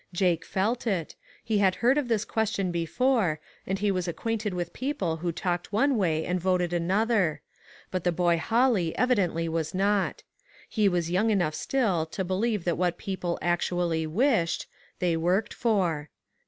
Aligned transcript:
Jake 0.13 0.45
felt 0.45 0.87
it; 0.87 1.13
he 1.43 1.59
had 1.59 1.75
heard 1.75 1.95
of 1.95 2.07
this 2.07 2.25
question 2.25 2.71
before, 2.71 3.39
and 3.67 3.77
he 3.77 3.91
was 3.91 4.07
acquainted 4.07 4.51
with 4.51 4.73
people 4.73 5.17
who 5.17 5.31
talked 5.31 5.71
one 5.71 5.95
way 5.95 6.25
and 6.25 6.39
voted 6.39 6.73
another; 6.73 7.43
but 7.91 8.03
the 8.03 8.11
boy 8.11 8.39
Holly 8.39 8.95
evi 8.97 9.13
dently 9.15 9.47
was 9.47 9.75
not. 9.75 10.23
He 10.67 10.89
was 10.89 11.11
young 11.11 11.29
enough 11.29 11.53
still 11.53 12.07
to 12.07 12.23
believe 12.23 12.63
that 12.63 12.79
what 12.79 12.97
people 12.97 13.37
actually 13.43 14.07
wished, 14.07 14.65
they 14.97 15.15
worked 15.15 15.53
for. 15.53 16.09